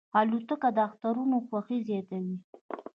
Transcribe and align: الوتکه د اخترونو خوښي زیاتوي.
الوتکه 0.19 0.69
د 0.75 0.77
اخترونو 0.87 1.37
خوښي 1.47 1.79
زیاتوي. 1.87 2.37